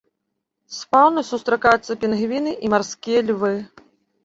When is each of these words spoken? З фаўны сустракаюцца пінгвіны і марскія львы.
З 0.77 0.87
фаўны 0.93 1.23
сустракаюцца 1.31 1.97
пінгвіны 2.05 2.51
і 2.65 2.75
марскія 2.77 3.21
львы. 3.31 3.55